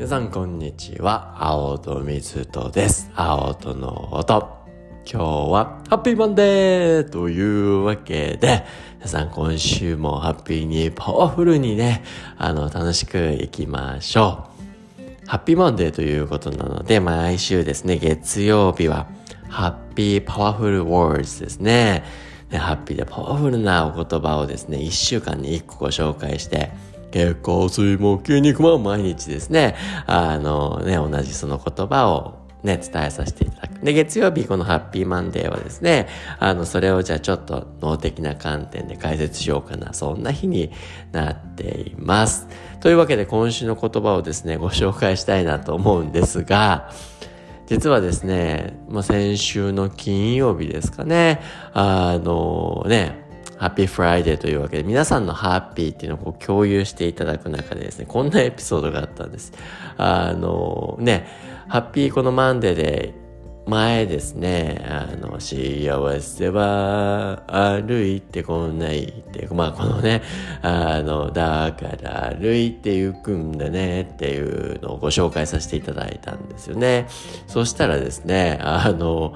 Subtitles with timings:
[0.00, 1.36] 皆さんこんにちは。
[1.38, 3.10] 青と水とです。
[3.14, 4.48] 青との音。
[5.04, 8.64] 今日はハッピーマンデーというわけで、
[8.94, 12.02] 皆さん今週もハッピーにパワフルにね、
[12.38, 14.48] あの、楽しくいきましょ
[15.26, 15.28] う。
[15.28, 19.06] ハッピーマンデーということなので、毎週ですね、月曜日は、
[19.50, 21.58] ハッピーパワフルワーズです。
[21.58, 22.04] ね
[22.50, 26.70] ハッピーでパワフルなお言葉をですね、一週間に一個ご紹介して、
[27.10, 33.80] 結構水も筋肉マン毎日ですね、あのね、同じその言葉をね、伝えさせていただく。
[33.84, 39.94] で、月曜日このハッピーマンデーはですね、あの、それをじゃあちょっと脳的な観点で解説しようかな。
[39.94, 40.70] そんな日に
[41.12, 42.48] なっています。
[42.80, 46.90] というわけで今週の言葉をですね、ご紹介したいなと思うんですが、
[47.66, 51.40] 実はですね、まあ、先週の金曜日ですかね、
[51.72, 53.29] あのね、
[53.60, 59.52] ハッピーフライデーというわけで、皆さんのハッピーっていうのを、う、共有していただく中でですね、こんなエピソードがあったんです。
[59.98, 61.26] あのね、
[61.68, 63.14] ハッピーこのマンデーで
[63.66, 70.22] 前ですね、あの、幸せは歩いてこないって、まあこのね、
[70.62, 77.08] あの、だから歩いて行くんだねっていうのをご紹介させていただいたんですよね。
[77.46, 79.34] そしたらですね、あの、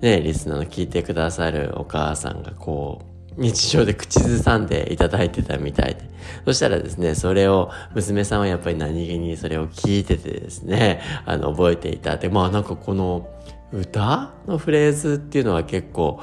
[0.00, 6.02] ね、リスナーの聞いてくださるお母さんがこう、日常で口ずさんでいただいてたみたいで。
[6.44, 12.16] そしたらですね、それを、娘さんはやっぱり何気にそれを聞いててですね、あの、覚えていた。
[12.16, 13.28] で、まあなんかこの、
[13.72, 16.20] 歌のフレーズっていうのは結構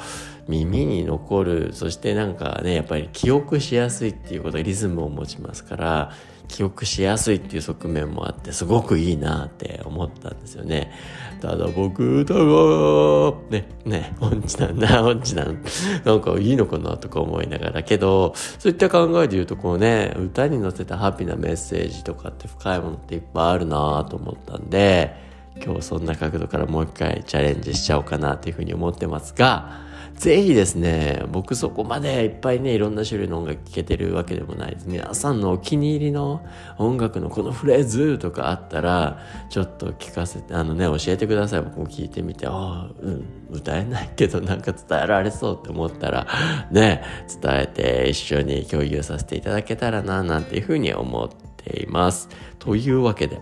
[0.50, 1.69] 耳に残る。
[1.73, 6.11] そしてなんかね、やっぱり記憶しやすいっていうこと、リズムを持ちますから、
[6.47, 10.92] 記憶しやすいっていう側面もあって、すごくいいなって思ったんですよね。
[11.39, 15.64] ただ僕だが、ね、ね、音痴なんだ、音痴なん
[16.03, 17.83] なんかいいのかなとか思いながら。
[17.83, 25.16] けど、そういった考えで言うとこうね、歌に乗せたハッピーなメッセージとかって深いものっていっぱいあるなと思ったんで、
[25.64, 34.87] 今日そんな角度からもう一回チャレンジしちゃおうかなというふうに思ってますが、ぜひですね、僕そこまでいっぱいね、いろんな種類の音楽聴けてるわけでもないです。
[34.87, 36.45] 皆さんのお気に入りの
[36.77, 39.19] 音楽のこのフレーズとかあったら、
[39.49, 41.61] ちょっと聞かせて、あのね、教えてください。
[41.61, 46.27] 僕も聞いてみて、ああ、うん、歌えないけどなんか伝えられそうって思ったら、
[46.71, 47.02] ね、
[47.42, 52.30] 伝えて一緒に共有させていただけたらな、なんていうふうに思っています。
[52.59, 53.39] というわけで、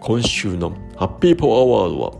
[0.00, 2.12] 今週のハッピーパワーワードは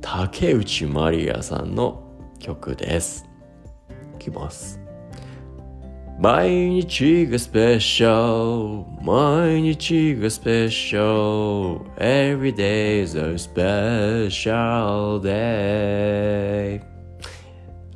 [0.00, 2.11] 竹内まりやさんの
[2.42, 3.24] 曲です。
[4.16, 4.80] いきます。
[6.18, 16.82] 毎日がスペシャル毎日がスペシャル Every day is a special day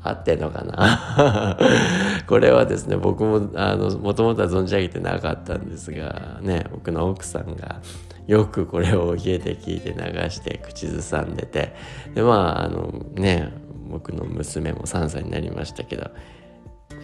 [0.02, 1.58] 合ってんのかな？
[2.28, 7.80] これはですね、僕も、あの、もともとは存じ上げてなかったんですが、ね、僕の奥さんが
[8.28, 11.74] よくこれを家で聞いて流して口ずさんでて、
[12.14, 13.52] で、まあ、あの、ね、
[13.86, 16.10] 僕の娘も3歳になりましたけど、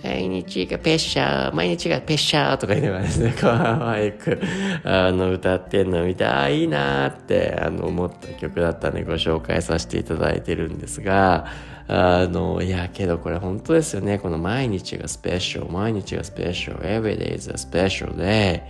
[0.02, 4.40] 毎日がペッシャー、毎日がペッシャーとか言いながらですね、可愛く、
[4.84, 11.46] あの、歌ってんのを見て、ああ、いいなーって、あの、思った曲だったんでご紹介させていただいてるんですが、
[11.88, 14.18] あの、いや、けどこれ本当ですよね。
[14.18, 18.62] この毎日がスペシャル、毎日がスペシャル、every day is a special day。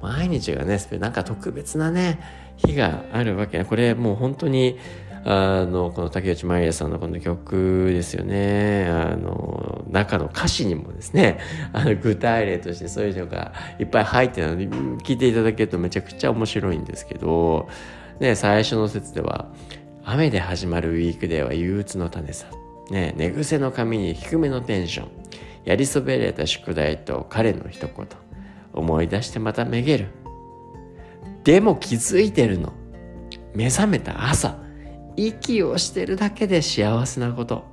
[0.00, 2.18] 毎日がね、なんか特別なね、
[2.56, 3.64] 日があるわけね。
[3.64, 4.78] これもう本当に、
[5.24, 8.86] あの、この竹内まりやさんのこの曲ですよね。
[8.88, 11.38] あの、中の歌詞にもですね、
[11.72, 17.68] あの、具体例としてそういうのがいっぱい入ってるので、聞いていただけるとめちゃくちゃ面白いんですけど、
[18.18, 19.52] ね、最初の説では、
[20.04, 22.46] 雨で始まるウィークデーは憂鬱の種さ。
[22.90, 25.08] ね、寝癖の髪に低めのテンション。
[25.64, 28.06] やりそべれた宿題と彼の一言。
[28.72, 30.08] 思い出してまためげる。
[31.44, 32.72] でも気づいてるの。
[33.54, 34.61] 目覚めた朝。
[35.16, 37.64] 息をしてるだけで幸せなこと。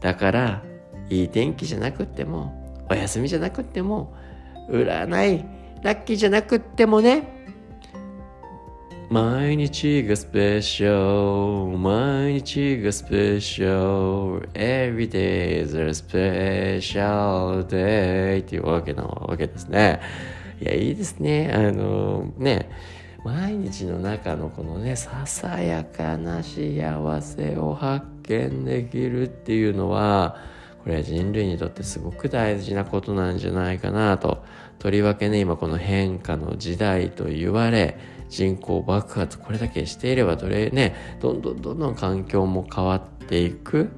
[0.00, 0.62] だから、
[1.08, 4.14] いい天気じゃなくっても、お休みじゃなくっても、
[4.70, 5.44] 占い、
[5.82, 7.40] ラッキーじゃなくってもね、
[9.10, 20.00] 毎日がスペシャル毎日がスペシャル Every day is a special day っていうわけなわけですね。
[20.60, 21.50] いや、いいですね。
[21.52, 22.70] あの、ね、
[23.24, 30.36] 毎日の中のこのね、ささやかな幸せを発見できるっていうのは、
[30.82, 34.44] これは人類にとってすごく大事なことなんじゃないかなと。
[34.78, 37.98] とりわけね、今この変化の時代と言われ、
[38.30, 43.90] 人口爆発これだけしていればどれねどんどんどんどん環境も変わっていく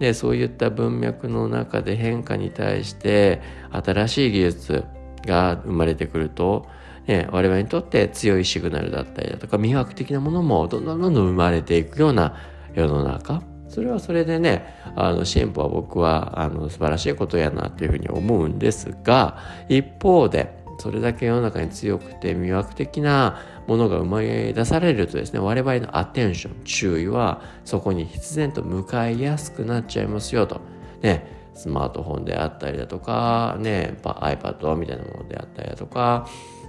[0.00, 4.84] でそういった文脈の中で変化に対して新しい技術
[5.26, 6.66] が生まれてくると
[7.08, 12.36] ね、我々にとって強いシグナルだったりだとか魅惑的なものもどんどんどんどん生まれていくような
[12.74, 19.38] 世の中それはそれでねあの進歩は僕はあの素晴らしいことやなというふうに思うんですが
[19.70, 30.60] 一方でそれだけ世の中に強くて魅惑的なものが生まれ出されるとですね我々のアテンション注意はそこに必然と向かいやすくなっちゃいますよと。
[31.00, 36.28] ねスマートフォンであったりだとかね iPad みたいなものであったりだとか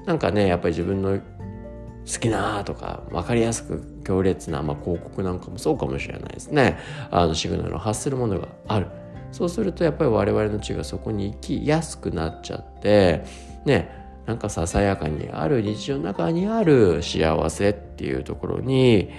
[0.09, 6.79] なんかねやっぱり自分の好きなとか分かりやすく強烈な、まあ、広告なんかもそうかもしれないですね。
[7.11, 8.87] あのシグナルを発するものがある。
[9.31, 13.23] そうするとやっぱり我々の血がそこに行きやすくなっちゃって
[13.63, 13.91] ね
[14.25, 19.11] なんかささやかにある日常の中にある幸せっていうところに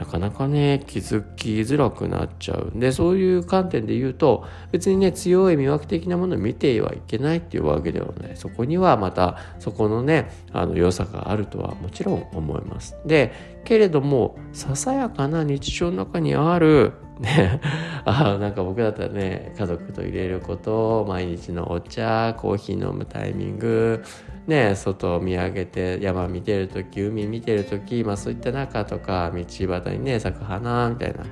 [0.00, 8.36] なかなかね気づきづらくなっちゃうでそういう観点で言うと別にね強い魅惑的なものを見てはいけないっていうわけではない。
[8.36, 12.96] そこにはまたそこのねあの良さがあるとはもちろん思います。
[13.04, 17.60] でけれどもささやかな日常の中にある ね、
[18.06, 24.02] あなんか僕だったらね家族と入れること毎日のお茶コーヒー飲むタイミング
[24.46, 31.26] ね外を見上げて山見てる時海見てる時、まあ、そういった中とか道端にね咲く花みたいな。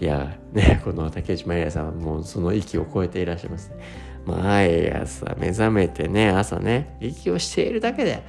[0.00, 3.76] いやねこの竹内まりやさんはもうその域を超えていらっしゃいます、ね
[4.26, 8.22] 毎朝目覚めてね朝ね息をしているだけで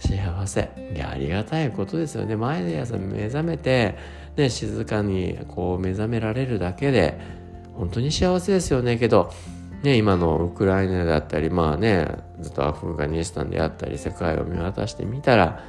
[0.00, 0.70] 幸せ。
[0.94, 2.34] いやありがたいことですよね。
[2.34, 3.96] 毎朝目覚めて
[4.36, 7.18] ね、静かにこう目覚められるだけで
[7.74, 8.96] 本当に幸せですよね。
[8.96, 9.32] けど、
[9.82, 12.08] ね、今のウクライナだったりまあね
[12.40, 15.64] ずっとアフガニスタンであったり世界を見渡してみたら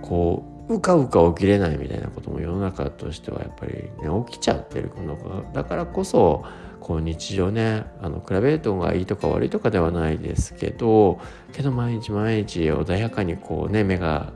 [0.00, 2.20] こううかうか起きれないみたいなこ
[2.62, 3.90] 中としてはやっぱり、ね、
[4.26, 6.44] 起きちゃってるこのがだからこそ
[6.80, 11.20] こう日常ねあの比べるとがいいとか悪いとかではないですけど
[11.52, 14.32] けど毎日毎日穏やかにこうね目が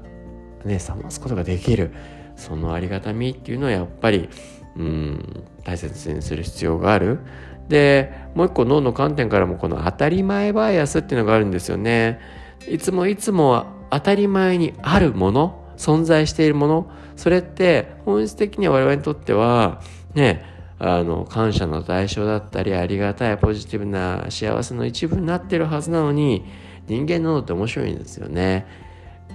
[0.65, 1.93] ね覚ますことができる
[2.37, 4.29] そのありがたみっていうのはやっぱり
[4.77, 7.21] うん大切にする必要がある。
[7.69, 12.21] でもう一個脳の観点からもこの当たり前バイアスっていうのがあるんですよね。
[12.69, 19.81] いつもいつも当たり前にあるもの存在しているものそれって本質的には我々にとっては
[20.15, 20.45] ね
[20.79, 26.45] あの感謝の対象だったりありがたいポジティブな幸せの一部になってるはずなのに
[26.87, 28.67] 人間の脳って面白いんですよね。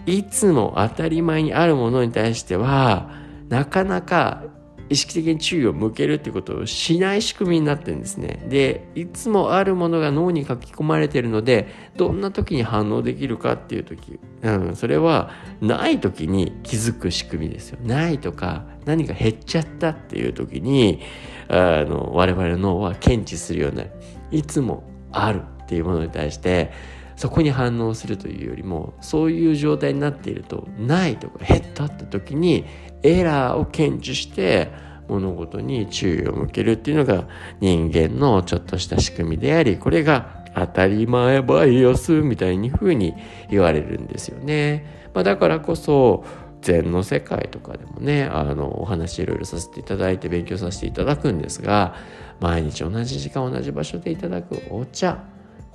[0.05, 3.11] いつも当たり前にあるものに対しては
[3.49, 4.43] なかなか
[4.91, 8.45] 意識的に注意を向けるっていうことをしない仕組みになってるんですね。
[8.49, 17.79] で、いつもあるものが脳に書き込まれてるので、どんな時に反応できるかっていう時、うん、それはない時に気づく仕組みですよ。
[17.85, 20.99] ないとか、何か減っちゃったっていう時に、
[21.47, 23.91] あの、我々の脳は検知するようになる。
[24.29, 24.83] いつも
[25.13, 26.73] あるっていうものに対して、
[27.15, 32.65] そこに反応するというよりもそういう状態になっているとないとか減ったって時に
[33.03, 34.71] エラーを検知して
[35.07, 37.27] 物事に注意を向けるっていうのが
[37.59, 43.13] 人間のちょっとした仕組みでありこれが当たり前バイアスみたいに風に
[43.49, 45.09] 言われるんですよね。
[45.13, 46.23] まあ、だからこそ
[46.61, 51.95] 禅の世界とかでもねあのお話いろいろさせていただいて勉強させていただくんですが
[52.39, 55.23] 毎日同じ時間同じ場所でいただくお茶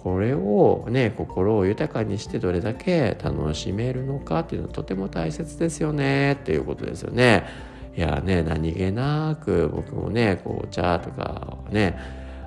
[0.07, 7.45] これをね心を豊かにしてどれだけ楽しめるのかっていうのはとても大切ですよねっていうことですよね。
[7.97, 11.99] いやね何気なく僕もねこうお茶とかね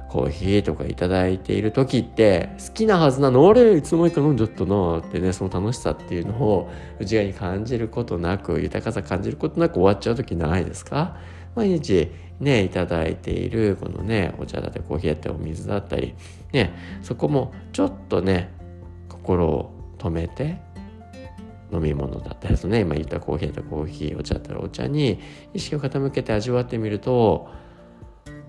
[0.08, 11.18] コーヒーとか頂いている時って好きなはずなの俺いつの間にか飲んじゃったなってねその楽しさっていうのを内側に感じることなく豊かさ感じることなく終わっちゃう時ないですか？
[11.56, 16.16] 毎日ね、いただいているこのね、お茶だったりコーヒーだったりお水だったり、
[16.54, 18.54] ね、そこもちょっとね、
[19.10, 20.62] 心を止めて、
[21.72, 25.20] 飲み物だったりとね、今言ったコーヒーだったらコーヒー、お茶だったらお茶に
[25.54, 27.50] 意識を傾けて味わってみると、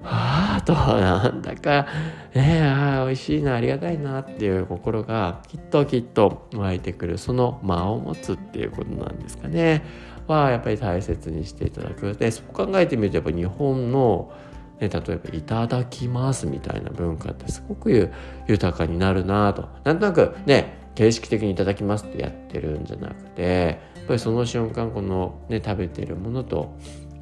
[0.03, 1.87] はあと、なんだか、
[2.35, 9.85] ねああ、美味しいな、ありがたいなっていう心がきっときっと湧いてくる、その間を持つっていうことなんですかね。
[10.27, 12.15] はやっぱり大切にしていただく。
[12.15, 14.33] でそう考えてみるとやっぱ日本の、
[14.81, 18.11] ね、例えば「いただきます」みたいな文化ってすごく
[18.47, 19.69] 豊かになるなと。
[19.85, 26.75] なんとなくね形式的に「いただきます」ってやってるんじゃなくてやっぱりその瞬間この、ね、食べてるものと、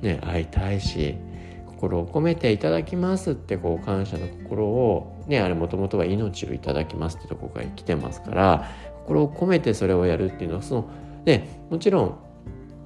[0.02, 1.16] ね、会いたいし
[1.66, 8.68] 心を込めていただきますってこう感謝の心をねあれもともとは命をいただきますってとこから来てますから
[9.04, 10.88] 心を込めてそれをやるっていうのはその
[11.24, 12.18] ねもちろん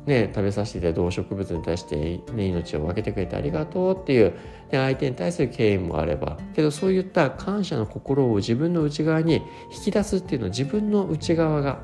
[0.06, 4.36] ね、食べさせていただいた動植物に対して、ね、命を分けてくれてありがとうっていう、ね、
[4.72, 6.38] 相手に対する敬意もあれば。
[6.54, 9.42] けどそういった感謝の心を自分の内側に
[9.72, 11.80] 引き出すっていうのは自分の内側が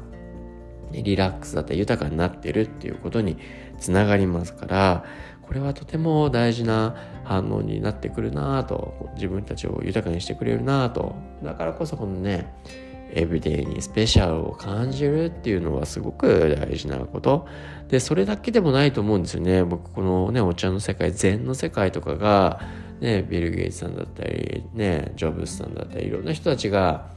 [0.92, 3.36] リラックスだったり豊かになってるっていうことに
[3.78, 5.04] つながりますから
[5.42, 11.14] これはとても大事な反応になってくるなと自分たちを豊かにしてくれるなと。
[11.42, 12.52] だからこそこのね
[13.18, 17.46] エブリデイにスペシャルを感じるっていうのはすごく大事なこと。
[17.88, 19.64] でそれだけでもないと思うんですよね。
[19.64, 22.60] 僕このねお茶の世界禅の世界とかが
[23.00, 27.10] ねビル・ゲイツさんだったりねジョブスさんだったりいろんな人たちが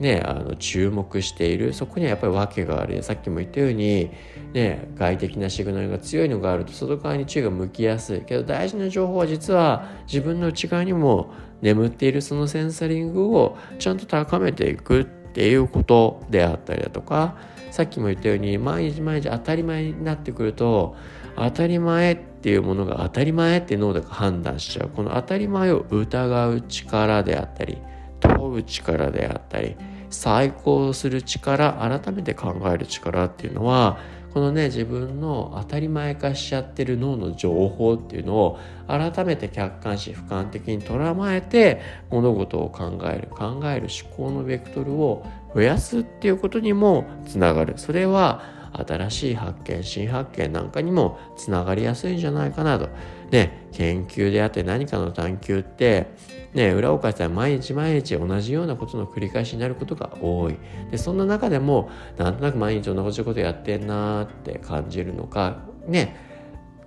[0.00, 1.74] ね、あの注目している。
[1.74, 3.02] そこにはやっぱり訳がある。
[3.02, 4.10] さっきも言ったように、
[4.54, 8.22] ね、外的なシグナルが強いのがあると外側に注意が向きやすい。
[8.22, 17.36] けど大事な情報は実は自分の内側にも眠っているそのセンサリングをちゃんと高めていくっていうことであったりだとか
[17.70, 20.96] さっきも言ったように毎日毎日当たり前になってくると
[21.36, 24.88] 当たり前っていうものが当たり前って脳で判断しちゃう。
[24.88, 27.78] この当たり前を疑う力であったり
[28.18, 29.76] 問う力であったり
[30.10, 33.98] 再考する力改めて考える力っていうのは
[34.32, 52.88] このね自分の当たり前化しちゃってる脳の情報っていうのを改めて客観視俯瞰的にとらまえて物事を考える考える思考のベクトルを増やすっていうことにもつながるそれは新しい発見新発見なんかにもつながりやすいんじゃないかなと。
[53.30, 56.08] ね研究であって何かの探求って
[56.54, 60.56] ね、裏を返したら毎日毎日同じようなことの繰り返しになることが多い。
[60.90, 66.16] で、そんな中でも、なんとなく毎日同じことやってんなーって感じるのか、ね、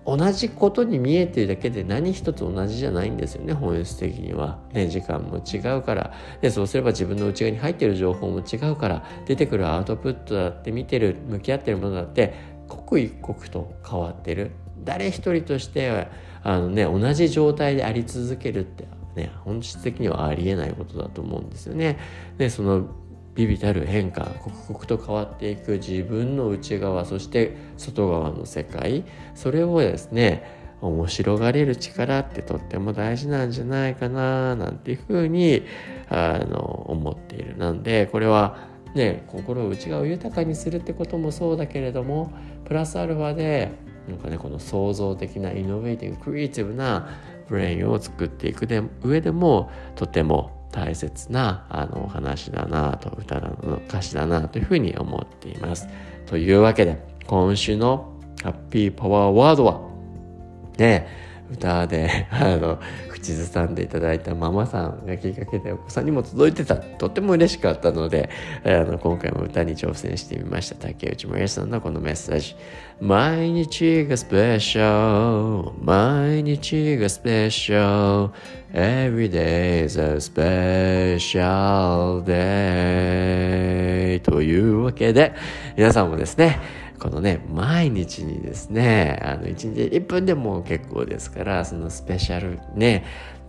[0.06, 6.14] 同じことに見えてるだけで何一つ同じじゃないんですよね本質的には、ね、時間も違うから。
[6.42, 12.34] でそうすれば自分の内側に入ってる情報も違うから出てくるアウトプットだって見てる向き合ってるものだって
[12.68, 14.52] 刻一刻と変わってる。
[14.84, 16.08] 誰一人として
[16.44, 18.86] あの、ね、同じ状態であり続けるって
[19.16, 21.98] ね本質的にはありえないことだと思うんですよね。
[22.38, 22.88] でその
[23.36, 35.64] ビビたる変化刻々と変わっていく自分の内側そして外側の世界それをですね面白がれる力ってとっても大事なんじゃないかななんていうふうに
[36.10, 42.34] あの思っているなんでこれはね心を内側を豊かにするってこともそうだけれども
[42.66, 43.72] プラスアルファで
[44.08, 47.08] なんかねこの創造的なイノベーティングクリエイティブな
[47.48, 55.88] ブレインを作っていくで上でもとても大切なあのお話だなと歌の歌詞だなというふうに思っています。
[56.26, 59.82] というわけで今週のハッピーパワーワードは
[60.78, 61.08] ね
[61.52, 66.76] 歌で あの口ずさんでいただいたママさんがきっかけでお子さんにも届いてた。
[66.76, 68.30] とっても嬉しかったので
[68.64, 70.76] あの今回も歌に挑戦してみました。
[70.76, 72.56] 竹内まりさんのこのメッセージ。
[73.00, 78.34] 毎日がスペシャル毎日がスペシャル
[78.74, 85.34] Every day is a special day というわけで
[85.78, 86.60] 皆さんもですね
[87.00, 93.04] このね、毎日にですね、あの、1日1分でも結構ですから、そのスペシャルね、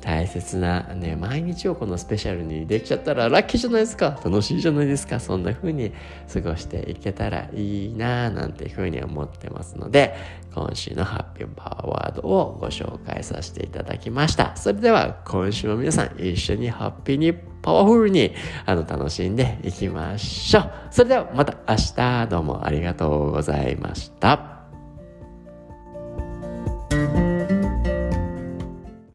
[0.05, 5.95] 大切なね、毎日をこのスペシャルにできちゃったらラッキーじゃないですか楽しいじゃないですかそんな風に
[6.31, 10.15] 過ごしていけたらいいなぁなんていう風に思ってますので、
[10.55, 14.55] 今週のハッピーパワーワードをご紹介させていただきました。
[14.57, 18.35] それでは今週も皆さん一緒にハッピーにパワフルに
[18.67, 20.71] あの楽しんでいきましょう。
[20.91, 24.54] それではまた明日どうもありがとうございました。